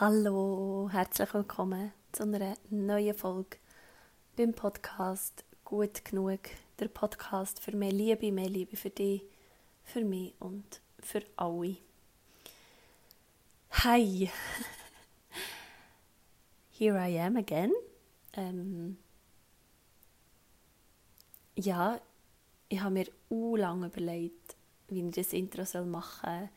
[0.00, 3.58] Hallo, herzlich willkommen zu einer neuen Folge
[4.34, 6.40] beim Podcast Gut genug.
[6.78, 9.22] Der Podcast für mehr Liebe, mehr Liebe für dich,
[9.84, 11.76] für mich und für alle.
[13.72, 14.30] Hi,
[16.70, 17.72] here I am again.
[18.32, 18.96] Ähm,
[21.56, 22.00] ja,
[22.70, 23.06] ich habe mir
[23.54, 24.56] lange überlegt,
[24.88, 26.48] wie ich das Intro machen soll,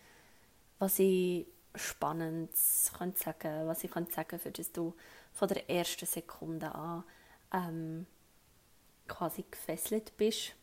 [0.80, 1.46] was ich
[1.76, 4.96] Spannendes könnte sagen, was ich könnte sagen, für das du
[5.32, 7.04] von der ersten Sekunde an
[7.52, 8.06] ähm,
[9.08, 10.56] quasi gefesselt bist.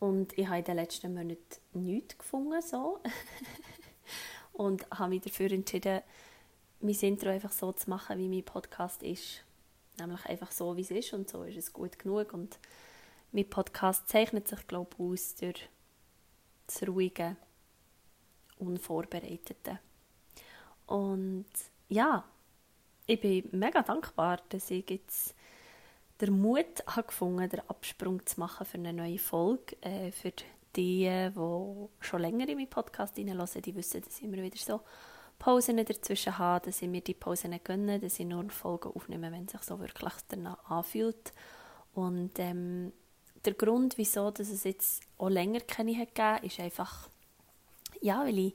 [0.00, 3.00] Und ich habe in den letzten Monaten nichts gefunden, so.
[4.52, 6.02] und habe mich dafür entschieden,
[6.80, 9.42] mein Intro einfach so zu machen, wie mein Podcast ist.
[9.98, 12.32] Nämlich einfach so, wie es ist und so ist es gut genug.
[12.32, 12.58] Und
[13.32, 15.68] mein Podcast zeichnet sich, glaube ich, aus durch
[16.68, 17.36] das Ruhige,
[18.58, 19.78] Unvorbereiteten.
[20.86, 21.46] Und
[21.88, 22.24] ja,
[23.06, 25.34] ich bin mega dankbar, dass ich jetzt
[26.20, 29.76] den Mut habe den Absprung zu machen für eine neue Folge.
[29.82, 30.32] Äh, für
[30.76, 34.80] die, die schon länger in meinen Podcast hineinhören, die wissen, dass ich immer wieder so
[35.38, 39.44] Pausen dazwischen habe, dass ich mir die Pausen gönne, dass ich nur Folgen aufnehme, wenn
[39.44, 41.32] es sich so wirklich danach anfühlt.
[41.94, 42.92] Und ähm,
[43.44, 47.08] der Grund, wieso dass es jetzt auch länger keine hat gegeben, ist einfach,
[48.00, 48.54] ja, weil ich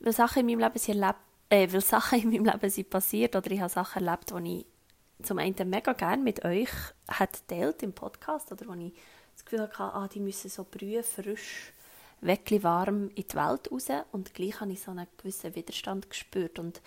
[0.00, 3.34] weil Sachen in meinem Leben sind erlebt, äh, weil Sachen in meinem Leben sind passiert
[3.34, 6.70] oder ich habe Sachen erlebt, die ich zum einen mega gerne mit euch
[7.08, 8.92] hat teilt im Podcast oder wo ich
[9.34, 11.72] das Gefühl hatte, ah, die müssen so brühen, frisch,
[12.20, 16.58] wirklich warm in die Welt raus und gleich habe ich so einen gewissen Widerstand gespürt
[16.58, 16.80] und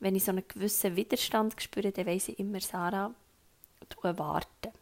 [0.00, 3.14] wenn ich so einen gewissen Widerstand spüre, dann weiss ich immer, Sarah,
[3.88, 4.72] du warten.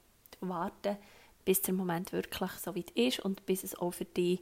[0.41, 0.97] Du warten,
[1.45, 4.41] bis der Moment wirklich so weit ist und bis es auch für dich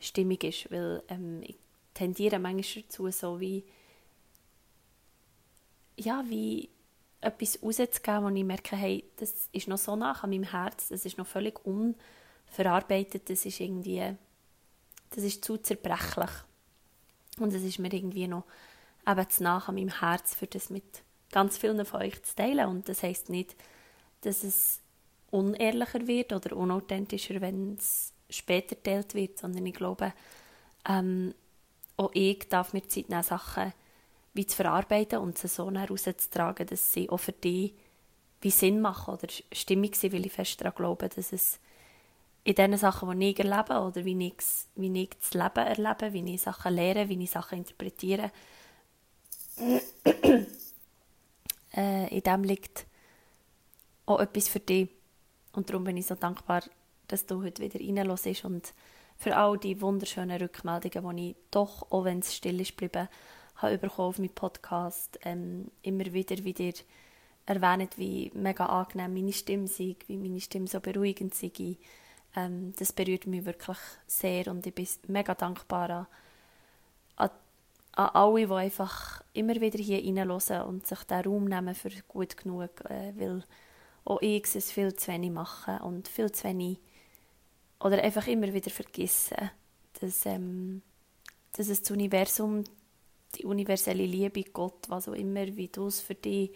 [0.00, 1.56] stimmig ist, weil ähm, ich
[1.94, 3.64] tendiere manchmal dazu, so wie
[5.98, 6.68] ja, wie
[7.20, 11.04] etwas rauszugeben, wo ich merke, hey, das ist noch so nah an meinem Herz, das
[11.04, 14.14] ist noch völlig unverarbeitet, das ist irgendwie,
[15.10, 16.30] das ist zu zerbrechlich.
[17.38, 18.44] Und es ist mir irgendwie noch
[19.06, 22.68] eben zu nah an meinem Herz, für das mit ganz vielen von euch zu teilen.
[22.68, 23.56] Und das heißt nicht,
[24.22, 24.80] dass es
[25.30, 30.12] unehrlicher wird oder unauthentischer, wenn es später teilt wird, sondern ich glaube,
[30.88, 31.34] ähm,
[31.96, 33.72] auch ich darf mir Zeit nehmen, Sachen
[34.34, 37.74] wie zu verarbeiten und sie so herauszutragen, dass sie auch für dich
[38.40, 41.58] wie Sinn machen oder stimmig sind, weil ich fest daran glaube, dass es
[42.44, 44.34] in den Sachen, die ich erlebe oder wie ich,
[44.76, 48.30] wie ich das Leben erlebe, wie ich Sachen lehre, wie ich Sachen interpretiere,
[51.76, 52.86] äh, in dem liegt
[54.06, 54.88] auch etwas für dich.
[55.52, 56.62] Und darum bin ich so dankbar,
[57.08, 58.72] dass du heute wieder reinlässt und
[59.16, 63.08] für all die wunderschönen Rückmeldungen, die ich doch, auch wenn es still ist geblieben,
[63.56, 65.18] habe auf meinem Podcast.
[65.24, 66.72] Ähm, immer wieder wieder
[67.46, 71.76] erwähnt, wie mega angenehm meine Stimme sei, wie meine Stimme so beruhigend sei.
[72.36, 76.06] Ähm, das berührt mich wirklich sehr und ich bin mega dankbar an,
[77.16, 77.30] an,
[77.92, 82.36] an alle, die einfach immer wieder hier reinhören und sich den Raum nehmen für gut
[82.36, 83.42] genug, äh, weil
[84.04, 86.78] auch ich es viel zu wenig mache und viel zu wenig
[87.80, 89.50] oder einfach immer wieder vergessen,
[90.00, 90.82] dass, ähm,
[91.52, 92.64] dass es das Universum,
[93.36, 96.50] die universelle Liebe, Gott, was auch immer, wie du es für dich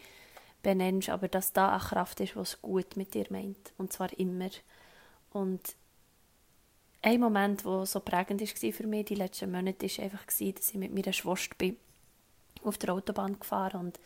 [0.62, 3.72] benennst, aber dass da eine Kraft ist, was gut mit dir meint.
[3.78, 4.50] Und zwar immer.
[5.30, 5.76] Und
[7.02, 10.74] ein Moment, der so prägend war für mich die letzten Monate, war einfach, dass ich
[10.74, 11.76] mit meiner Schwester bin,
[12.62, 14.00] auf der Autobahn gefahren und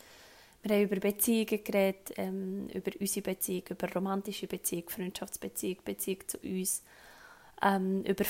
[0.63, 6.39] wir haben über Beziehungen geredet, ähm, über unsere Beziehung, über romantische Beziehung, Freundschaftsbeziehung, Beziehung zu
[6.39, 6.83] uns
[7.61, 8.23] ähm, über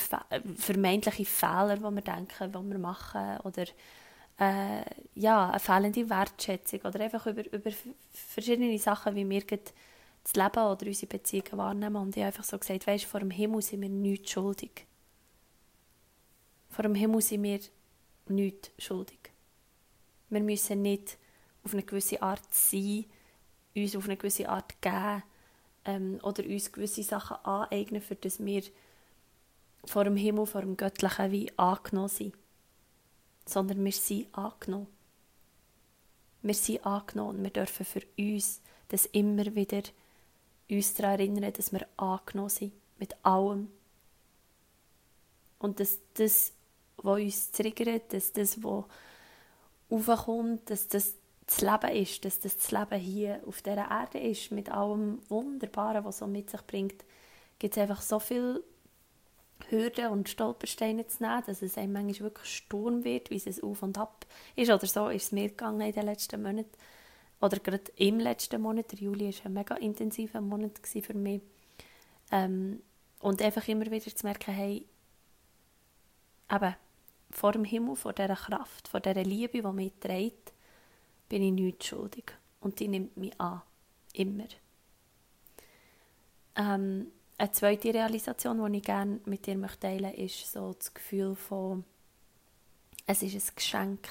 [0.56, 3.66] vermeintliche Fehler, die wir denken, die wir machen oder
[4.40, 4.84] äh,
[5.16, 7.72] ja, eine fehlende Wertschätzung oder einfach über, über
[8.12, 11.96] verschiedene Sachen, wie wir das Leben oder unsere Beziehungen wahrnehmen.
[11.96, 14.86] Und ich habe einfach so gesagt, weißt, vor dem Himmel sind wir nichts schuldig.
[16.70, 17.60] Vor dem Himmel sind wir
[18.28, 19.32] nichts schuldig.
[20.30, 21.18] Wir müssen nicht
[21.64, 23.06] auf eine gewisse Art sein,
[23.76, 25.24] uns auf eine gewisse Art geben
[25.86, 28.64] ähm, oder uns gewisse Sachen aneignen, für das wir
[29.88, 32.36] vor dem Himmel, vor dem Göttlichen wie angenommen sind.
[33.46, 34.88] Sondern wir sind angenommen.
[36.42, 39.82] Wir sind angenommen und wir dürfen für uns das immer wieder
[40.70, 42.74] uns daran erinnern, dass wir angenommen sind.
[43.00, 43.70] Mit allem.
[45.60, 46.54] Und dass das,
[46.98, 48.86] was uns triggert, dass das, was
[49.90, 51.16] aufkommt, dass das
[51.48, 56.04] das Leben ist, dass das das Leben hier auf dieser Erde ist, mit allem Wunderbaren,
[56.04, 57.06] was es so mit sich bringt,
[57.58, 58.64] gibt es einfach so viel
[59.70, 63.84] Hürden und Stolpersteine zu nehmen, dass es einem manchmal wirklich Sturm wird, wie es auf
[63.84, 64.26] und ab
[64.56, 64.72] ist.
[64.72, 66.72] Oder so ist es mir gegangen in den letzten Monaten.
[67.42, 68.92] Oder gerade im letzten Monat.
[68.92, 71.42] Der Juli war ein mega intensiver Monat für mich.
[72.32, 72.82] Ähm,
[73.20, 74.86] und einfach immer wieder zu merken, hey,
[76.52, 76.76] eben,
[77.30, 80.54] vor dem Himmel, vor dieser Kraft, vor dieser Liebe, die mich trägt,
[81.30, 82.34] bin ich nichts schuldig.
[82.62, 83.62] Und die nimmt mich an.
[84.14, 84.48] Immer.
[86.56, 91.36] Ähm, eine zweite Realisation, die ich gerne mit dir teilen möchte, ist so das Gefühl
[91.36, 91.84] von,
[93.06, 94.08] es ist ein Geschenk.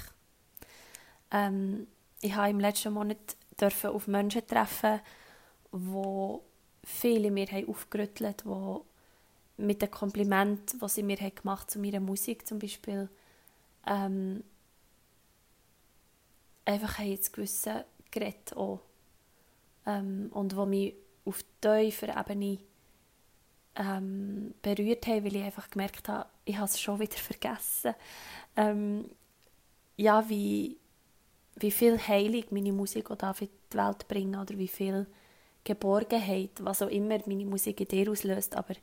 [1.31, 1.87] Ähm,
[2.21, 3.19] ich habe im letzten Monat
[3.61, 5.01] dürfen auf Menschen treffen,
[5.73, 6.43] wo
[6.85, 8.85] viele mir haben aufgerüttelt, wo
[9.57, 13.09] mit dem Kompliment, was sie mir gemacht zu meiner Musik zum Beispiel,
[13.87, 14.45] ähm,
[16.65, 18.81] einfach haben jetzt gewisse geredet auch.
[19.85, 20.95] Ähm, und wo mich
[21.25, 22.59] auf tiefer Ebene
[23.77, 27.95] ähm, berührt haben, weil ich einfach gemerkt habe, ich habe es schon wieder vergessen.
[28.57, 29.11] Ähm,
[29.97, 30.77] ja, wie,
[31.57, 35.07] wie viel Heilung meine Musik auch auf die Welt bringen oder wie viel
[35.65, 38.75] Geborgenheit, was auch immer meine Musik in dir auslöst, aber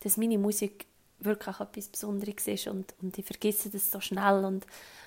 [0.00, 0.86] dass meine Musik
[1.20, 4.66] wirklich etwas Besonderes ist und, und ich vergesse das so schnell und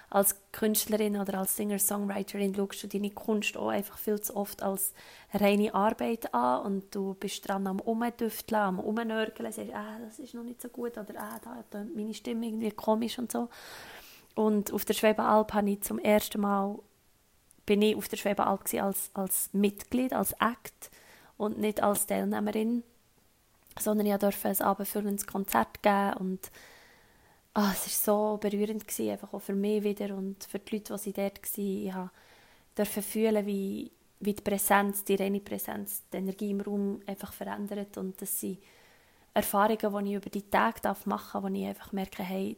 [0.09, 4.93] als Künstlerin oder als Singer-Songwriterin schaust du deine Kunst auch einfach viel zu oft als
[5.33, 10.35] reine Arbeit an und du bist dran am Umdüfteln, am Umnörgeln, sagst, ah, das ist
[10.35, 13.49] noch nicht so gut oder ah, da tönt meine Stimme irgendwie komisch und so.
[14.35, 16.77] Und auf der Schwebealp habe ich zum ersten Mal
[17.65, 20.91] bin ich auf der Schwebealp als, als Mitglied, als Act
[21.37, 22.83] und nicht als Teilnehmerin,
[23.79, 26.51] sondern ich durfte ein abendfüllendes Konzert geben und
[27.55, 30.95] oh, es war so berührend, gewesen, einfach auch für mich wieder und für die Leute,
[31.03, 31.85] die dort waren.
[31.87, 37.33] Ich durfte fühlen, wie, wie die Präsenz, die reine Präsenz, die Energie im Raum einfach
[37.33, 38.59] verändert und das sind
[39.33, 42.57] Erfahrungen, die ich über die Tage machen darf, wo ich einfach merke, hey,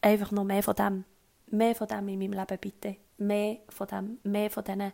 [0.00, 1.04] einfach noch mehr von dem,
[1.46, 4.92] mehr von dem in meinem Leben bitte, mehr von dem, mehr von diesen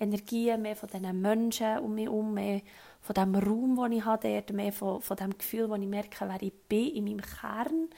[0.00, 2.62] Energien, mehr von diesen Menschen um mich herum, mehr
[3.00, 6.28] von dem Raum, den ich habe dort, mehr von, von dem Gefühl, wo ich merke,
[6.28, 7.88] wer ich bin in meinem Kern.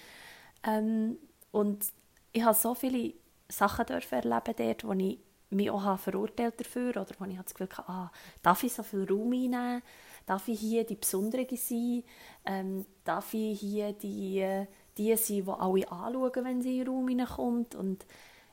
[0.64, 1.18] Ähm,
[1.52, 1.84] und
[2.32, 3.14] ich habe so viele
[3.48, 5.18] Sachen dürfen erleben dort, wo ich
[5.50, 8.12] mich auch verurteilt dafür oder wo ich das Gefühl hatte, ah,
[8.42, 9.82] darf ich so viel Raum einnehmen?
[10.26, 12.04] Darf ich hier die Besondere sein?
[12.46, 14.64] Ähm, darf ich hier die,
[14.96, 17.74] die sein, die alle anschauen, wenn sie in den Raum hineinkommt?
[17.74, 18.06] Und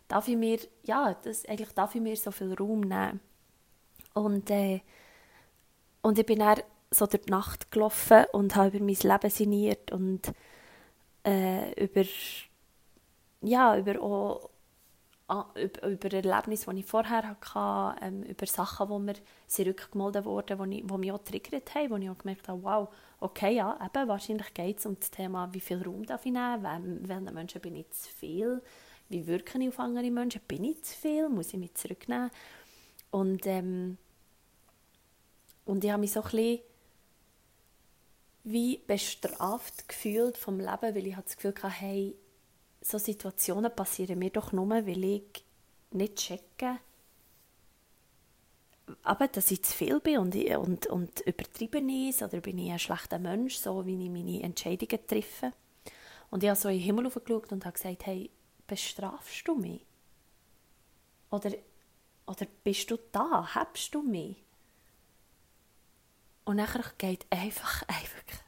[0.08, 3.20] darf ich mir, ja, das, eigentlich darf ich mir so viel Raum nehmen.
[4.18, 4.81] Und, äh,
[6.02, 9.92] und ich bin dann so durch die Nacht gelaufen und habe über mein Leben sinniert
[9.92, 10.31] und
[11.25, 12.04] äh, über,
[13.42, 19.16] ja, über, auch, über, über Erlebnisse, die ich vorher hatte, ähm, über Sachen, die mir
[19.48, 22.90] zurückgemeldet wurden, die, die mich auch triggert haben, wo ich auch gemerkt habe, wow,
[23.20, 26.63] okay, ja, eben, wahrscheinlich geht es um das Thema, wie viel Raum darf ich nehmen,
[26.63, 28.62] wem, welchen Menschen bin ich zu viel,
[29.10, 32.31] wie wirke ich auf andere Menschen, bin ich zu viel, muss ich mich zurücknehmen?
[33.12, 33.98] Und ähm,
[35.68, 36.60] und ich habe mich so ein bisschen
[38.44, 42.16] wie bestraft gefühlt vom Leben, weil ich das Gefühl hatte, hey,
[42.81, 45.44] so Situationen passieren mir doch nur, weil ich
[45.92, 46.80] nicht checke,
[49.04, 52.80] aber dass ich zu viel bin und, und, und übertrieben ist oder bin ich ein
[52.80, 55.52] schlechter Mensch, so wie ich meine Entscheidungen treffe.
[56.30, 58.30] Und ich habe so in den Himmel geschaut und habe gesagt, hey,
[58.66, 59.86] bestrafst du mich?
[61.30, 61.51] Oder,
[62.25, 63.56] oder bist du da?
[63.56, 64.38] Hebst du mich?
[66.48, 68.39] Und dann geht einfach, einfach,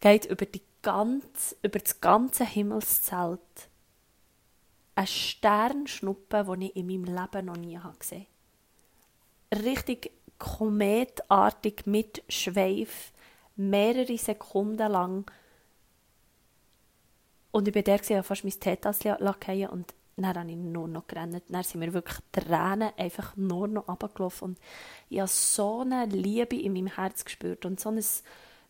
[0.00, 3.40] geht über, die ganze, über das ganze Himmelszelt
[4.94, 8.26] ein Sternschnuppe, den ich in meinem Leben noch nie gesehen
[9.52, 9.64] habe.
[9.64, 13.12] Richtig kometartig mit Schweif,
[13.54, 15.30] mehrere Sekunden lang.
[17.50, 21.42] Und ich war der, fast mein fallen und dann habe ich nur noch gerannt.
[21.48, 24.50] Dann sind mir wirklich Tränen einfach nur noch runtergelaufen.
[24.50, 24.58] Und
[25.08, 28.02] ich habe so eine Liebe in meinem Herz gespürt und so ein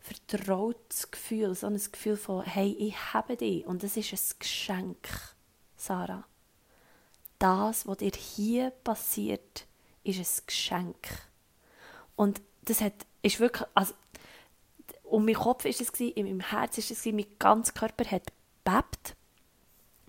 [0.01, 3.67] vertrautes Gefühl, so ein Gefühl von, hey, ich habe dich.
[3.67, 5.09] Und das ist ein Geschenk,
[5.77, 6.25] Sarah.
[7.39, 9.67] Das, was dir hier passiert,
[10.05, 11.09] ist ein Geschenk.
[12.17, 13.95] Und das hat, ist wirklich, also,
[15.05, 18.33] um meinen Kopf ist es in meinem Herz ist es mein ganzer Körper hat
[18.65, 19.17] bebt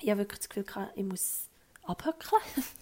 [0.02, 0.66] ich habe wirklich das Gefühl,
[0.96, 1.48] ich muss
[1.84, 2.42] abhöckeln.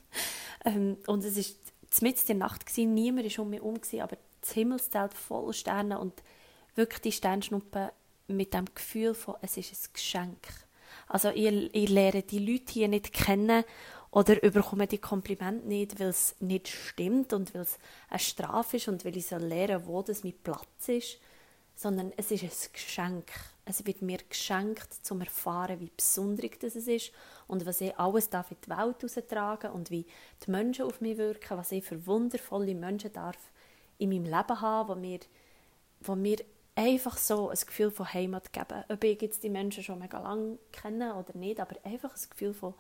[0.65, 4.51] ähm, und es war mitten der Nacht, gewesen, niemand war um mich herum, aber das
[4.51, 6.23] Himmelszelt voll Sterne und
[6.75, 7.89] wirklich die Sternschnuppen
[8.27, 10.47] mit dem Gefühl von, es ist ein Geschenk.
[11.07, 13.63] Also ich, ich lerne die Leute hier nicht kennen
[14.11, 17.77] oder überkomme die Komplimente nicht, weil es nicht stimmt und weil es
[18.09, 21.19] eine Strafe ist und weil ich so lernen wo das mein Platz ist,
[21.75, 23.31] sondern es ist ein Geschenk.
[23.65, 27.11] Es wird mir geschenkt, zum erfahren, wie besonders das ist
[27.47, 30.05] und was ich alles darf in die Welt heraustragen und wie
[30.45, 33.37] die Menschen auf mich wirken, was ich für wundervolle Menschen darf
[33.99, 35.19] in meinem Leben haben, wo mir,
[36.01, 36.37] wo mir
[36.75, 38.83] einfach so ein Gefühl von Heimat geben.
[38.87, 42.53] Ob ich jetzt die Menschen schon mega lange kenne oder nicht, aber einfach ein Gefühl
[42.53, 42.73] von,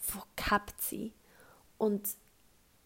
[0.00, 1.12] von gehabt sein.
[1.76, 2.08] Und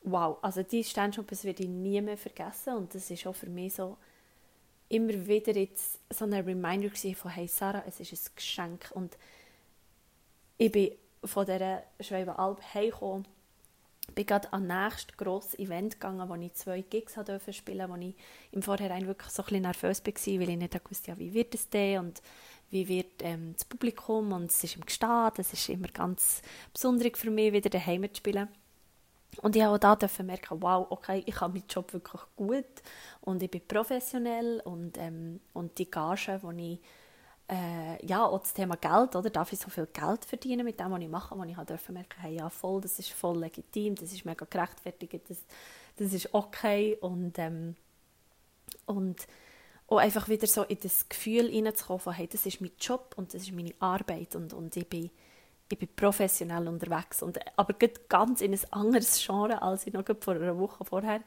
[0.03, 3.75] wow, also die Sternschnuppe werde ich nie mehr vergessen und das ist auch für mich
[3.75, 3.99] so
[4.89, 9.17] immer wieder jetzt so ein Reminder von hey Sarah, es ist ein Geschenk und
[10.57, 10.93] ich bin
[11.25, 13.27] von dieser Schweibenalb heimgekommen
[14.15, 17.97] bin gerade an das nächste grosses Event gegangen, wo ich zwei Gigs durfte spielen, wo
[17.97, 18.15] ich
[18.53, 21.69] im Vorhinein wirklich so ein bisschen nervös war, weil ich nicht wusste, wie wird es
[21.69, 22.23] denn und
[22.71, 26.43] wie wird ähm, das Publikum und es ist im Gestad, es ist immer ganz
[26.73, 28.49] besonders für mich, wieder daheim zu spielen.
[29.43, 32.65] Und ich habe auch da merken, wow, okay, ich habe meinen Job wirklich gut
[33.21, 36.81] und ich bin professionell und, ähm, und die Gage, die ich
[37.51, 39.31] äh, ja, auch das Thema Geld, oder?
[39.31, 42.21] Darf ich so viel Geld verdienen mit dem, was ich mache, wo ich halt merken
[42.21, 45.39] hey, ja, voll, das ist voll legitim, das ist mega gerechtfertigt, das,
[45.97, 47.75] das ist okay und, ähm,
[48.87, 49.27] und
[49.87, 53.43] auch einfach wieder so in das Gefühl hineinzukommen hey, das ist mein Job und das
[53.43, 55.11] ist meine Arbeit und, und ich bin
[55.71, 57.75] ich bin professionell unterwegs, und, aber
[58.09, 61.23] ganz in ein anderes Genre, als ich noch vor einer Woche vorher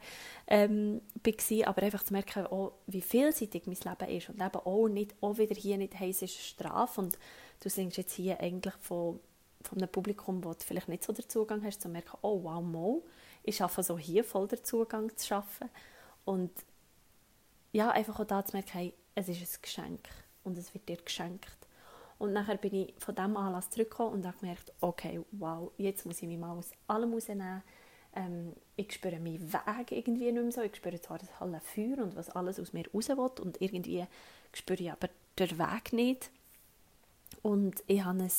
[0.48, 1.68] ähm, war.
[1.68, 5.38] Aber einfach zu merken, oh, wie vielseitig mein Leben ist und eben auch, nicht, auch
[5.38, 7.00] wieder hier nicht, hey, es ist Strafe.
[7.00, 7.18] Und
[7.60, 9.20] du singst jetzt hier eigentlich von,
[9.62, 12.62] von einem Publikum, wo du vielleicht nicht so den Zugang hast, zu merken, oh wow,
[12.62, 13.04] mo,
[13.44, 15.68] ich schaffe so hier voll den Zugang zu schaffen.
[16.24, 16.50] Und
[17.70, 20.08] ja, einfach auch da zu merken, hey, es ist ein Geschenk
[20.42, 21.61] und es wird dir geschenkt
[22.22, 26.22] und nachher bin ich von diesem Anlass zurückgekommen und habe gemerkt, okay, wow, jetzt muss
[26.22, 27.64] ich mich mal aus allem rausnehmen.
[28.14, 30.62] Ähm, ich spüre meinen Weg irgendwie nicht mehr so.
[30.62, 34.06] Ich spüre zwar das helle Feuer und was alles aus mir raus will und irgendwie
[34.52, 36.30] spüre ich aber den Weg nicht.
[37.42, 38.30] Und ich hatte ein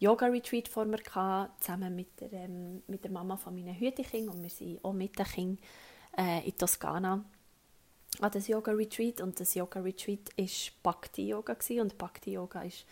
[0.00, 4.42] Yoga-Retreat vor mir, gehabt, zusammen mit der, ähm, mit der Mama von meinen Hütekindern und
[4.42, 5.58] wir sind auch mit den Kindern
[6.18, 7.24] äh, in Toskana
[8.20, 10.46] an das Yoga-Retreat und das Yoga-Retreat war
[10.82, 12.84] Bhakti-Yoga und Bhakti-Yoga ist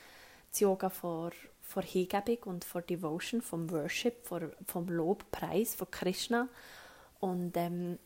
[0.50, 6.48] das Yoga vor, vor Hingebung und vor Devotion, vom Worship, vor, vom Lobpreis von Krishna.
[7.20, 7.98] Und ähm,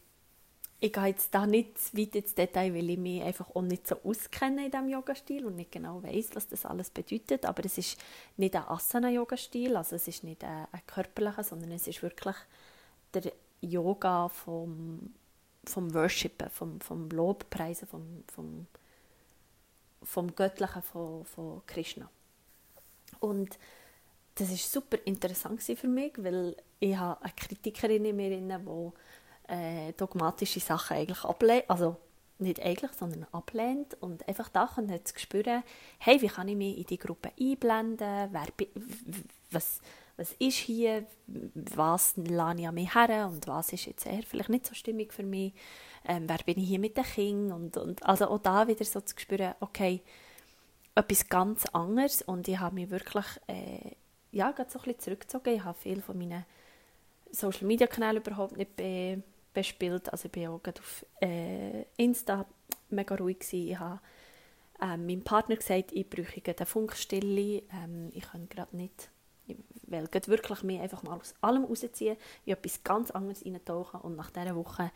[0.78, 3.96] ich gehe jetzt da nicht weit ins Detail, weil ich mich einfach auch nicht so
[4.04, 7.98] auskenne in diesem Yoga-Stil und nicht genau weiß, was das alles bedeutet, aber es ist
[8.36, 12.36] nicht ein Asana-Yoga-Stil, also es ist nicht ein, ein körperlicher, sondern es ist wirklich
[13.14, 13.32] der
[13.62, 15.14] Yoga vom
[15.68, 18.66] vom Worshipen, vom, vom Lobpreisen, vom, vom,
[20.02, 22.08] vom Göttlichen von, von Krishna.
[23.20, 23.58] Und
[24.36, 29.92] das ist super interessant für mich, weil ich habe eine Kritikerin in mir, die äh,
[29.92, 31.96] dogmatische Sachen eigentlich ablehnt, also
[32.38, 35.62] nicht eigentlich, sondern ablehnt und einfach da kann jetzt spüren,
[35.98, 38.46] hey, wie kann ich mich in die Gruppe einblenden, wer,
[39.50, 39.80] was,
[40.16, 43.28] was ist hier, was lade ich an mich her?
[43.30, 45.52] Und was ist jetzt eher vielleicht nicht so stimmig für mich,
[46.06, 47.52] ähm, wer bin ich hier mit den Kindern?
[47.52, 50.02] Und, und also auch da wieder so zu spüren, okay,
[50.94, 52.22] etwas ganz anderes.
[52.22, 53.92] Und ich habe mich wirklich äh,
[54.32, 56.44] ja, gerade so ein bisschen zurückgezogen, ich habe viel von meinen
[57.30, 62.44] Social Media Kanälen überhaupt nicht be bespielt, also ich bin auch auf äh, Insta
[62.90, 63.68] mega ruhig gewesen.
[63.70, 64.00] ich habe
[64.82, 69.08] ähm, meinem Partner gesagt, ich brauche eine Funkstille, ähm, ich kann gerade nicht
[69.86, 74.30] will wirklich mich einfach mal aus allem rausziehen, in etwas ganz anderes eintauchen und nach
[74.30, 74.90] dieser Woche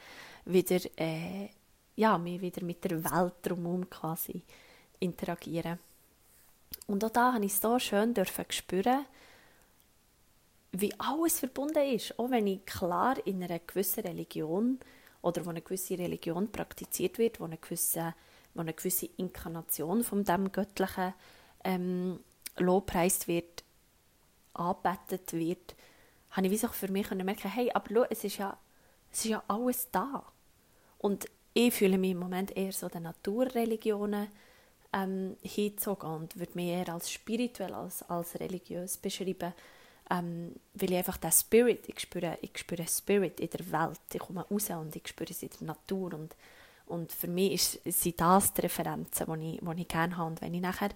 [0.45, 1.49] wieder, äh,
[1.97, 4.43] ja, mich wieder mit der Welt drumherum quasi
[4.99, 5.79] interagieren.
[6.87, 9.05] Und auch da habe ich so schön dürfen spüren,
[10.73, 12.19] wie alles verbunden ist.
[12.19, 14.79] Auch wenn ich klar in einer gewissen Religion
[15.23, 18.15] oder wo eine gewisse Religion praktiziert wird, wo eine gewisse,
[18.55, 21.15] wo eine gewisse Inkarnation von dem Göttlichen
[21.65, 22.21] ähm,
[22.57, 23.65] lobpreist wird,
[24.55, 25.75] angebetet wird,
[26.31, 28.57] habe ich wie für mich merken, hey, aber schau, es ist ja,
[29.11, 30.25] es ist ja alles da.
[30.99, 34.29] Und ich fühle mich im Moment eher so den Naturreligionen
[34.93, 39.53] ähm, hingezogen und würde mich eher als spirituell als, als religiös beschreiben,
[40.11, 44.21] ähm, weil ich einfach den Spirit, ich spüre, ich spüre Spirit in der Welt, ich
[44.21, 46.37] komme raus und ich spüre es in der Natur und,
[46.87, 47.53] und für mich
[47.85, 50.91] ist, sind das die Referenzen, die ich, ich gerne habe und wenn ich nachher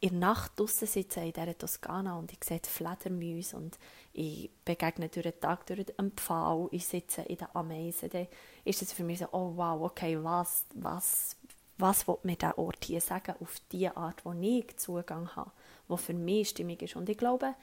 [0.00, 3.78] in der Nacht draußen sitze in dieser Toskana und ich sehe Fledermäuse und
[4.12, 8.28] ich begegne durch den Tag durch den Pfahl, ich sitze in den Ameisen, dann
[8.64, 11.36] ist es für mich so, oh wow, okay, was, was,
[11.78, 15.50] was will mir dieser Ort hier sagen, auf die Art, wo ich Zugang habe,
[15.88, 16.94] wo für mich stimmig ist.
[16.94, 17.54] Und ich glaube,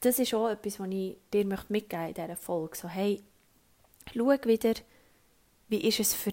[0.00, 2.76] das ist auch etwas, was ich dir mitgeben möchte in dieser Folge.
[2.76, 3.22] So, hey,
[4.14, 4.74] schau wieder,
[5.68, 6.32] wie ist es für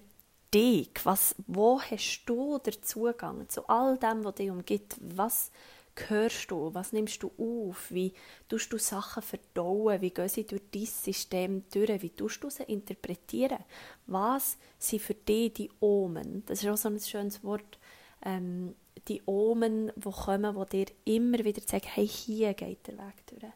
[0.54, 0.90] dich?
[1.04, 4.98] Was, wo hast du den Zugang zu all dem, was dich umgibt?
[5.00, 5.52] Was
[6.08, 6.74] hörst du?
[6.74, 7.92] Was nimmst du auf?
[7.92, 8.14] Wie
[8.48, 10.02] tust du Sachen verdauen?
[10.02, 12.02] Wie gehen sie durch dein System durch?
[12.02, 13.60] Wie tust du sie interpretieren?
[14.06, 16.44] Was sind für dich die Omen?
[16.46, 17.80] Das ist auch so ein schönes Wort.
[18.24, 18.76] Ähm,
[19.08, 23.54] die Omen, die kommen, die dir immer wieder sagen, hey, hier geht der Weg durch.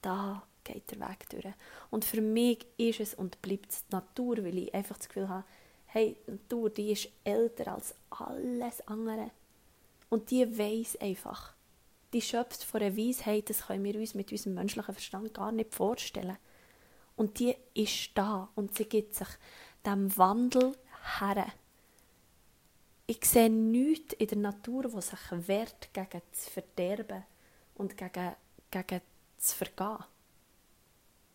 [0.00, 1.54] Da geht der Weg durch.
[1.90, 5.28] Und für mich ist es und bleibt es die Natur, weil ich einfach das Gefühl
[5.28, 5.44] habe,
[5.92, 9.30] hey, Natur, die ist älter als alles andere.
[10.08, 11.52] Und die weiß einfach.
[12.14, 15.74] Die schöpft von einer Weisheit, das können wir uns mit unserem menschlichen Verstand gar nicht
[15.74, 16.36] vorstellen.
[17.16, 19.28] Und die ist da und sie gibt sich
[19.84, 20.74] dem Wandel
[21.18, 21.46] her.
[23.06, 27.24] Ich sehe nichts in der Natur, das sich wehrt gegen das Verderben
[27.74, 28.34] und gegen,
[28.70, 29.00] gegen
[29.36, 30.04] das Vergehen.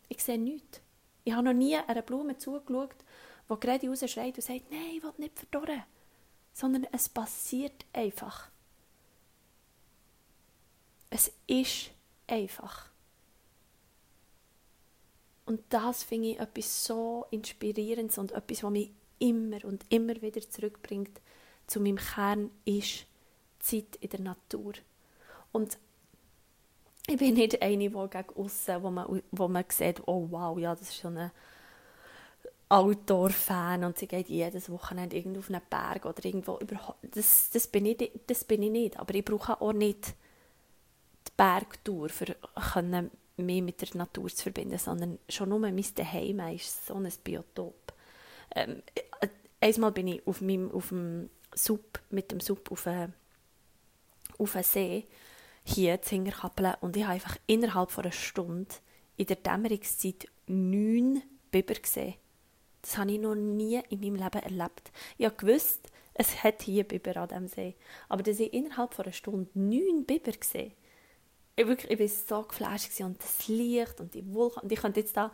[0.09, 0.81] Ich sehe nichts.
[1.23, 2.95] Ich habe noch nie einer Blume zugeschaut,
[3.49, 5.83] die gerade rausschreit und sagt, nein, ich will nicht verdorren.
[6.53, 8.49] Sondern es passiert einfach.
[11.09, 11.91] Es ist
[12.27, 12.89] einfach.
[15.45, 20.41] Und das finde ich etwas so Inspirierendes und etwas, was mich immer und immer wieder
[20.41, 21.21] zurückbringt
[21.67, 23.05] zu meinem Kern, ist
[23.59, 24.73] Zeit in der Natur.
[25.53, 25.77] Und
[27.07, 30.75] ich bin nicht eine, die gegen aussen, wo man, wo man sieht, oh wow, ja,
[30.75, 31.31] das ist so eine
[32.69, 36.59] Outdoor-Fan und sie geht jedes Wochenende irgendwo auf einen Berg oder irgendwo.
[37.01, 38.99] Das, das, bin ich, das bin ich nicht.
[38.99, 40.15] Aber ich brauche auch nicht
[41.27, 42.09] die Bergtour,
[42.75, 47.11] um mich mit der Natur zu verbinden, sondern schon nur mein Zuhause ist so ein
[47.23, 47.93] Biotop.
[48.55, 48.81] Ähm,
[49.61, 53.13] einmal bin ich auf, meinem, auf dem Sub, mit dem Sub auf einen,
[54.37, 55.07] auf See
[55.63, 58.73] hier zu Hingerkappeln und ich habe einfach innerhalb von einer Stunde
[59.17, 61.21] in der Dämmerungszeit neun
[61.51, 62.15] Biber gesehen.
[62.87, 64.93] Das habe ich noch nie in meinem Leben erlebt.
[65.17, 67.75] Ich habe gewusst, es hat hier Biber an diesem See.
[68.07, 70.71] Aber dass ich innerhalb von einer Stunde neun Biber gesehen
[71.59, 74.61] ich, wirklich, ich war so geflasht und das Licht und die Wolken.
[74.61, 75.31] Und ich könnte jetzt da,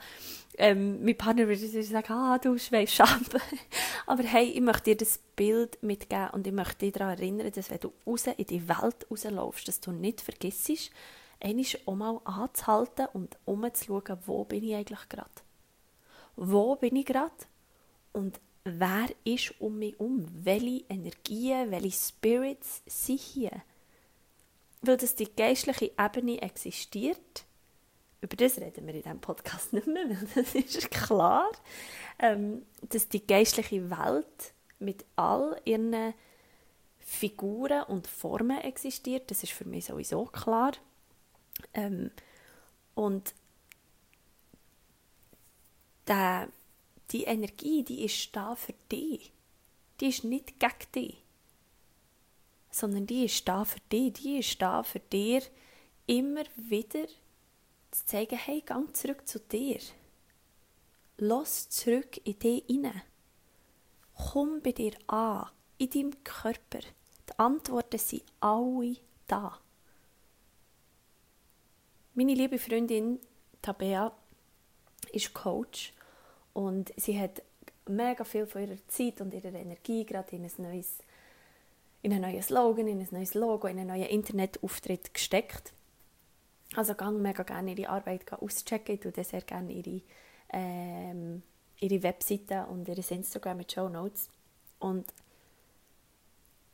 [0.57, 3.19] ähm, mein Partner würde sagen, ah, du schweifst ab.
[4.07, 7.69] Aber hey, ich möchte dir das Bild mitgeben und ich möchte dich daran erinnern, dass
[7.69, 10.91] wenn du raus in die Welt rauslaufst, dass du nicht vergisst,
[11.41, 15.29] einmal auch mal anzuhalten und umzuschauen, wo bin ich eigentlich gerade.
[16.35, 17.31] Wo bin ich gerade?
[18.11, 20.25] Und wer ist um mich um?
[20.43, 23.61] Welche Energien, welche Spirits sind hier?
[24.83, 27.45] weil das die geistliche Ebene existiert,
[28.21, 31.49] über das reden wir in diesem Podcast nicht mehr, weil das ist klar,
[32.19, 36.13] ähm, dass die geistliche Welt mit all ihren
[36.99, 40.73] Figuren und Formen existiert, das ist für mich sowieso klar.
[41.73, 42.11] Ähm,
[42.95, 43.33] und
[46.07, 46.49] der,
[47.11, 49.31] die Energie, die ist da für dich.
[49.99, 51.23] Die ist nicht gegen dich
[52.73, 55.41] sondern die ist da für dich, die ist da für dir,
[56.07, 57.07] immer wieder
[57.91, 59.79] zu zeigen, hey, gang zurück zu dir.
[61.17, 63.03] Lass zurück in dich hinein.
[64.15, 66.79] Komm bei dir an, in deinem Körper.
[66.79, 69.59] Die Antworten sind alle da.
[72.15, 73.19] Meine liebe Freundin
[73.61, 74.11] Tabea
[75.13, 75.93] ist Coach
[76.53, 77.41] und sie hat
[77.87, 80.97] mega viel von ihrer Zeit und ihrer Energie gerade in ein neues
[82.03, 85.71] in einen neuen Slogan, in ein neues Logo, in einen neuen Internetauftritt gesteckt.
[86.75, 88.95] Also gang mega gerne ihre Arbeit auschecken.
[88.95, 90.01] Ich tue sehr gerne ihre,
[90.49, 91.43] ähm,
[91.79, 94.29] ihre Webseite und ihr Instagram mit Show Notes.
[94.79, 95.05] Und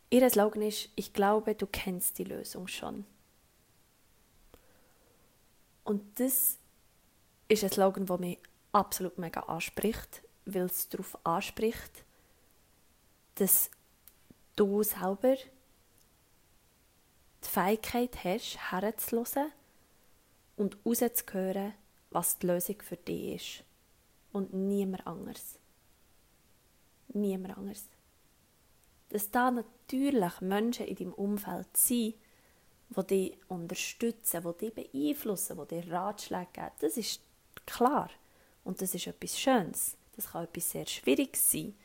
[0.09, 3.05] ihr Slogan ist, ich glaube, du kennst die Lösung schon.
[5.83, 6.58] Und das
[7.49, 8.39] ist ein Slogan, der mich
[8.71, 12.05] absolut mega anspricht, weil es darauf anspricht,
[13.35, 13.69] dass
[14.55, 15.35] du selber
[17.43, 19.51] die Fähigkeit hast, herzuhören
[20.57, 21.73] und rauszuhören,
[22.11, 23.63] was die Lösung für dich ist.
[24.31, 25.57] Und niemand anders.
[27.07, 27.87] Niemand anders.
[29.09, 32.15] Dass da natürlich Menschen in deinem Umfeld sind,
[32.89, 37.21] die dich unterstützen, die dich beeinflussen, die dir Ratschläge geben, das ist
[37.71, 38.09] klar.
[38.63, 39.97] Und das ist etwas Schönes.
[40.15, 41.75] Das kann etwas sehr Schwieriges sein.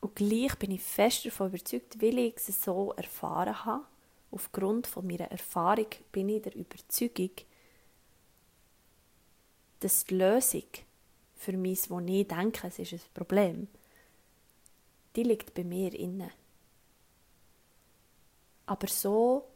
[0.00, 3.84] Und gleich bin ich fest davon überzeugt, weil ich es so erfahren habe,
[4.30, 7.30] aufgrund von meiner Erfahrung bin ich der Überzeugung,
[9.80, 10.64] dass die Lösung
[11.36, 13.68] für mich, wo ich denke, es ist ein Problem,
[15.16, 16.30] die liegt bei mir inne.
[18.66, 19.48] Aber so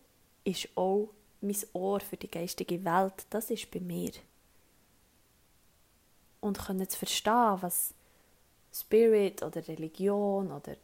[0.43, 1.11] ist auch
[1.45, 4.13] mein Ohr für die geistige Welt, das ist bei mir.
[6.41, 7.95] Und können zu verstehen, was
[8.73, 10.77] Spirit oder Religion oder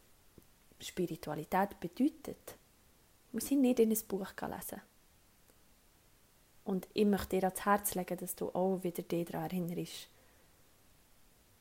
[0.80, 2.56] Spiritualität bedeutet,
[3.32, 4.80] muss ich nicht in ein Buch lesen.
[6.64, 10.08] Und ich möchte dir ans Herz legen, dass du auch wieder dich daran erinnerst,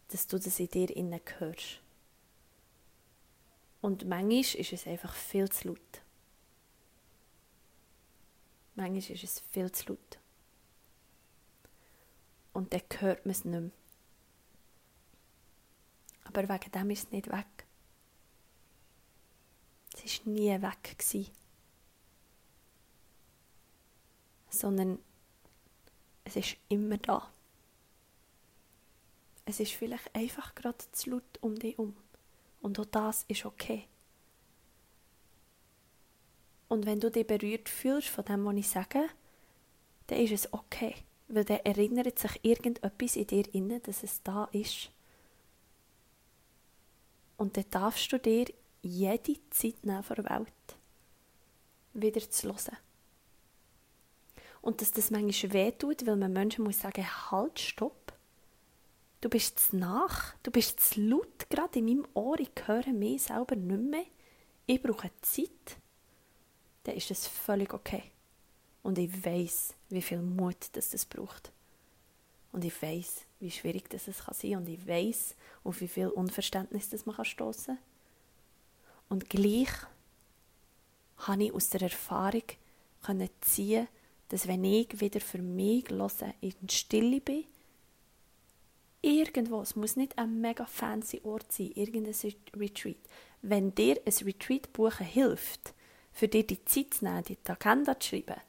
[0.09, 1.81] dass du das in dir innen hörst.
[3.81, 6.01] Und manchmal ist es einfach viel zu laut.
[8.79, 10.19] Manchmal ist es viel zu laut.
[12.53, 13.71] Und dann hört man es nicht mehr.
[16.23, 17.65] Aber wegen dem ist es nicht weg.
[19.93, 20.97] Es war nie weg.
[20.97, 21.29] Gewesen.
[24.49, 24.99] Sondern
[26.23, 27.29] es ist immer da.
[29.43, 31.97] Es ist vielleicht einfach gerade zu laut um dich herum.
[32.61, 33.89] Und auch das ist okay.
[36.69, 39.09] Und wenn du dich berührt fühlst von dem, was ich sage,
[40.07, 40.95] dann ist es okay.
[41.27, 44.91] Weil dann erinnert sich irgendetwas in dir inne, dass es da ist.
[47.37, 48.45] Und dann darfst du dir
[48.81, 50.77] jede Zeit nehmen von der Welt
[51.93, 52.77] wieder zu hören.
[54.61, 58.13] Und dass das manchmal wehtut, weil man Menschen muss sagen, halt, stopp.
[59.21, 63.23] Du bist zu nach, du bist zu laut gerade in meinem Ohr, ich höre mich
[63.23, 64.05] selber nicht mehr.
[64.65, 65.77] Ich brauche Zeit.
[66.89, 68.01] Dann ist das völlig okay.
[68.81, 71.51] Und ich weiß, wie viel Mut das, das braucht.
[72.51, 76.89] Und ich weiß, wie schwierig das sein kann Und ich weiß, auf wie viel Unverständnis
[76.89, 77.83] das man stoßen kann.
[79.07, 79.69] Und gleich
[81.17, 82.41] habe ich aus der Erfahrung
[83.41, 83.87] ziehen,
[84.29, 87.43] dass wenn ich wieder für mich höre, in Stille bin,
[89.03, 92.15] irgendwo, es muss nicht ein mega fancy Ort sein, irgendein
[92.55, 92.97] Retreat.
[93.43, 95.75] Wenn dir ein Retreat buchen hilft,
[96.11, 98.41] für dir die Zeit zu nehmen, die Agenda zu schreiben,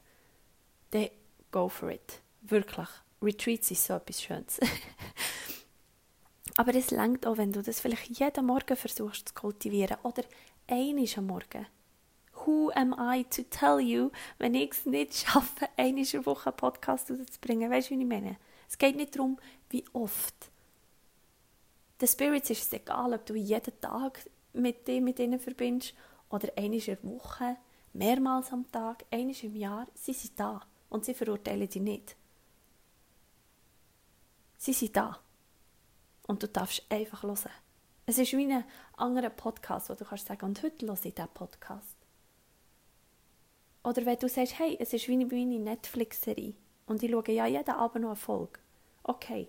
[0.91, 1.09] dann
[1.51, 2.21] go for it.
[2.41, 2.87] Wirklich.
[3.21, 4.59] Retreats ist so etwas Schönes.
[6.57, 10.23] Aber es langt auch, wenn du das vielleicht jeden Morgen versuchst zu kultivieren oder
[10.67, 11.67] einmal am Morgen.
[12.45, 16.57] Who am I to tell you, wenn ich es nicht schaffe, einmal in Woche einen
[16.57, 17.69] Podcast rauszubringen?
[17.69, 18.37] Weißt du, wie ich meine?
[18.67, 19.37] Es geht nicht darum,
[19.69, 20.33] wie oft.
[21.99, 24.19] Den Spirits ist es egal, ob du jeden Tag
[24.53, 25.93] mit dem mit ihnen verbindest
[26.31, 27.57] oder einmal in der Woche,
[27.93, 29.87] mehrmals am Tag, einmal im Jahr.
[29.93, 32.15] Sie sind da und sie verurteilen dich nicht.
[34.57, 35.19] Sie sind da.
[36.27, 37.51] Und du darfst einfach hören.
[38.05, 38.63] Es ist wie ein
[38.97, 41.95] anderer Podcast, wo du kannst sagen, und heute höre ich diesen Podcast.
[43.83, 45.25] Oder wenn du sagst, hey, es ist wie eine
[45.59, 46.53] Netflix-Serie
[46.85, 48.59] und ich schaue ja jeden Abend noch eine Folge.
[49.03, 49.47] Okay,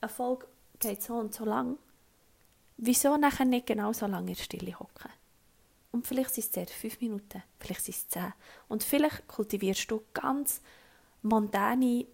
[0.00, 0.46] eine Folge
[0.78, 1.78] geht so und so lang.
[2.76, 5.10] Wieso nachher nicht genau so lange in der Stille hocken?
[5.90, 8.32] Und vielleicht sind es zuerst fünf Minuten, vielleicht sind es zehn.
[8.68, 10.60] Und vielleicht kultivierst du ganz
[11.22, 12.06] mondäne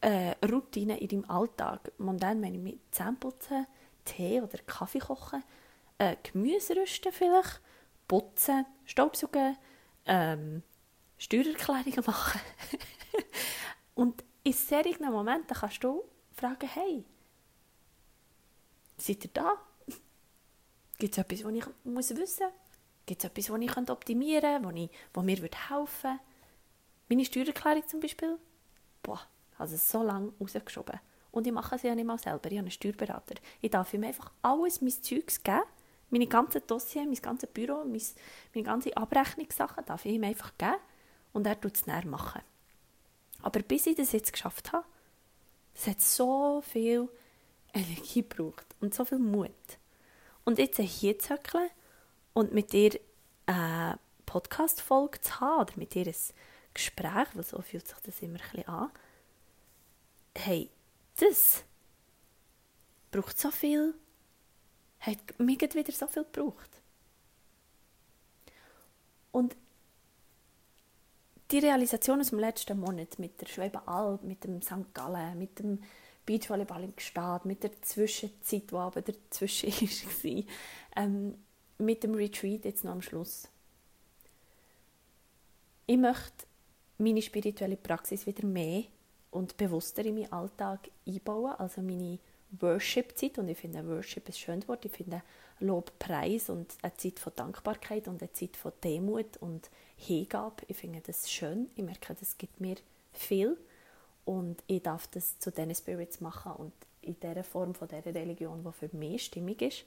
[0.00, 1.92] äh, Routinen in deinem Alltag.
[1.98, 3.66] Mondän meine ich mit Zähneputzen,
[4.04, 5.42] Tee oder Kaffee kochen,
[5.98, 7.60] äh, Gemüse rüsten vielleicht,
[8.08, 9.56] putzen, Staubsaugen,
[10.06, 10.62] ähm,
[11.18, 12.40] Steuererklärungen machen.
[13.94, 17.04] und in solchen Momenten kannst du fragen, hey,
[18.96, 19.65] seid ihr da?
[20.98, 22.54] Gibt es etwas, was ich muss wissen muss?
[23.06, 26.20] Gibt es etwas, was ich optimieren könnte, was mir helfen würde?
[27.08, 28.38] Meine Steuererklärung zum Beispiel?
[29.02, 29.20] Boah,
[29.58, 30.98] also so lange rausgeschoben.
[31.30, 32.50] Und ich mache sie ja nicht mal selber.
[32.50, 33.34] Ich habe einen Steuerberater.
[33.60, 35.62] Ich darf ihm einfach alles mein Zeugs geben.
[36.10, 38.02] Meine ganzen Dossier, mein ganzes Büro, mein,
[38.54, 40.76] meine ganze Abrechnungssachen darf ich ihm einfach geben.
[41.32, 42.40] Und er tut es näher machen.
[43.42, 44.86] Aber bis ich das jetzt geschafft habe,
[45.74, 47.08] es hat so viel
[47.74, 49.50] Energie gebraucht und so viel Mut.
[50.46, 51.68] Und jetzt hier zu hückeln
[52.32, 52.98] und mit dir
[53.46, 56.14] eine Podcast-Folge zu haben oder mit dir ein
[56.72, 58.90] Gespräch, weil so fühlt sich das immer ein bisschen an,
[60.36, 60.70] hey,
[61.16, 61.64] das
[63.10, 63.94] braucht so viel,
[65.00, 66.70] hat mir wieder so viel gebraucht.
[69.32, 69.56] Und
[71.50, 74.94] die Realisation aus dem letzten Monat mit der Schwebealb, mit dem St.
[74.94, 75.82] Gallen, mit dem
[76.26, 80.42] Beachvolleyball im Gstaad, mit der Zwischenzeit, die aber dazwischen war,
[80.96, 81.34] ähm,
[81.78, 83.48] mit dem Retreat jetzt noch am Schluss.
[85.86, 86.46] Ich möchte
[86.98, 88.84] meine spirituelle Praxis wieder mehr
[89.30, 92.18] und bewusster in meinen Alltag einbauen, also meine
[92.60, 93.38] Worship-Zeit.
[93.38, 94.84] Und ich finde Worship ein schönes Wort.
[94.84, 95.22] Ich finde
[95.60, 100.64] Lob, Preis und eine Zeit von Dankbarkeit und eine Zeit von Demut und Hingabe.
[100.68, 101.70] Ich finde das schön.
[101.76, 102.76] Ich merke, das gibt mir
[103.12, 103.56] viel.
[104.26, 108.62] Und ich darf das zu diesen Spirits machen und in dieser Form von dieser Religion,
[108.62, 109.84] die für mich stimmig ist.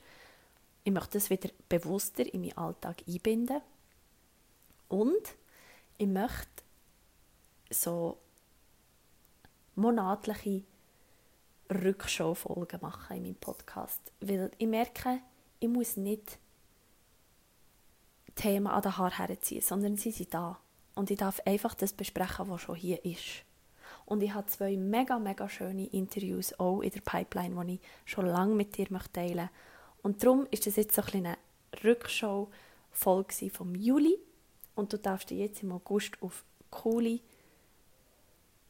[0.85, 3.61] Ich möchte das wieder bewusster in meinen Alltag einbinden.
[4.87, 5.35] Und
[5.97, 6.63] ich möchte
[7.69, 8.17] so
[9.75, 10.63] monatliche
[11.69, 14.01] Rückschau-Folgen machen in meinem Podcast.
[14.21, 15.19] Weil ich merke,
[15.59, 16.39] ich muss nicht
[18.35, 20.57] Themen an den Haaren herziehen, sondern sie sind da.
[20.95, 23.43] Und ich darf einfach das besprechen, was schon hier ist.
[24.09, 28.25] Und ich habe zwei mega, mega schöne Interviews auch in der Pipeline, die ich schon
[28.25, 29.49] lange mit dir teilen möchte.
[30.01, 31.37] Und darum ist das jetzt so ein eine
[31.83, 34.17] Rückschau-Folge vom Juli.
[34.73, 37.19] Und du darfst dich jetzt im August auf coole,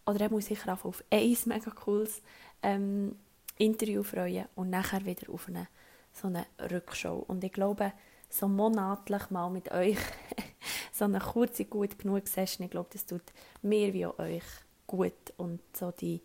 [0.05, 2.21] oder er muss sicher auch auf ein mega cooles
[2.61, 3.15] ähm,
[3.57, 5.67] Interview freuen und nachher wieder auf eine,
[6.11, 7.23] so eine Rückschau.
[7.27, 7.93] Und ich glaube,
[8.29, 9.97] so monatlich mal mit euch
[10.91, 13.23] so eine kurze, gut genug Session, ich glaube, das tut
[13.61, 14.43] mir wie auch euch
[14.89, 16.19] gut und so die,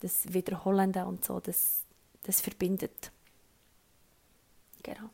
[0.00, 1.82] das Wiederholende und so, das,
[2.22, 3.12] das verbindet.
[4.82, 5.10] Genau.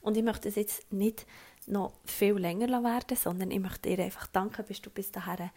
[0.00, 1.26] Und ich möchte es jetzt nicht
[1.66, 5.50] noch viel länger werden, sondern ich möchte dir einfach danken, bist du bis dahin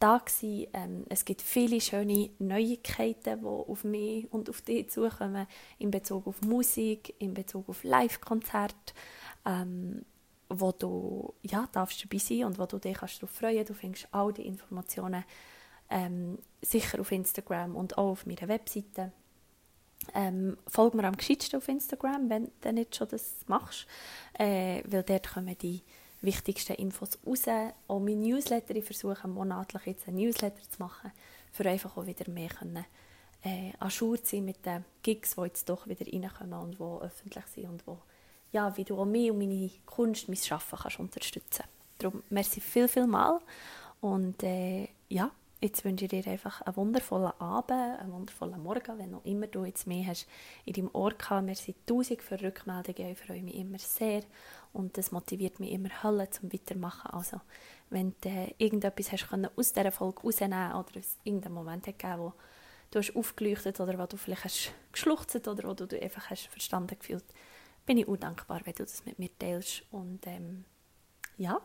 [0.00, 0.66] da gewesen.
[0.72, 5.46] Ähm, es gibt viele schöne Neuigkeiten, die auf mich und auf dich zukommen,
[5.78, 8.94] in Bezug auf Musik, in Bezug auf Live-Konzerte,
[9.46, 10.04] ähm,
[10.48, 14.08] wo du ja, darfst dabei sein und wo du dich kannst darauf freuen Du findest
[14.10, 15.24] all die Informationen
[15.90, 19.12] ähm, sicher auf Instagram und auch auf meiner Webseite.
[20.14, 23.86] Ähm, folg mir am gescheitsten auf Instagram, wenn du nicht schon das machst,
[24.38, 25.82] äh, weil dort kommen die
[26.22, 27.44] wichtigsten Infos raus.
[27.86, 31.12] Auch mein Newsletter, ich versuche monatlich jetzt einen Newsletter zu machen,
[31.52, 32.84] für einfach auch wieder mehr können,
[33.42, 37.04] äh, an Schuhe zu sein mit den Gigs, die jetzt doch wieder reinkommen und die
[37.04, 37.98] öffentlich sind und wo,
[38.52, 41.64] ja, wie du auch mich und meine Kunst, mein Arbeiten kannst unterstützen.
[41.98, 43.40] Darum merci viel, viel mal
[44.00, 45.30] und äh, ja,
[45.62, 49.66] Jetzt wünsche ich dir einfach einen wundervollen Abend, einen wundervollen Morgen, wenn auch immer du
[49.66, 50.26] jetzt mehr hast
[50.64, 51.44] in deinem Ohr gehabt.
[51.44, 54.22] Merci tausend für Rückmeldungen, ich freue mich immer sehr
[54.72, 57.10] und das motiviert mich immer Hölle zum Weitermachen.
[57.10, 57.42] Also,
[57.90, 61.98] wenn du äh, irgendetwas hast können aus dieser Folge rausnehmen oder es irgendeinen Moment hat
[61.98, 62.32] gegeben, wo
[62.90, 66.98] du hast aufgeleuchtet oder wo du vielleicht hast geschluchzt oder wo du einfach hast verstanden
[66.98, 67.24] gefühlt,
[67.84, 69.82] bin ich undankbar, wenn du das mit mir teilst.
[69.90, 70.64] Und ähm,
[71.36, 71.60] ja,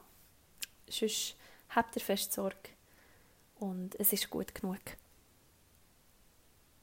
[0.90, 1.38] sonst
[1.70, 2.75] habt ihr fest Sorge
[3.56, 4.80] und es ist gut genug.